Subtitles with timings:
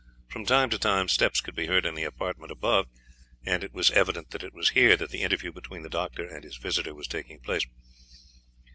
[0.29, 2.87] From time to time steps could be heard in the apartment above,
[3.45, 6.43] and it was evident that it was here that the interview between the doctor and
[6.43, 7.67] his visitor was taking place.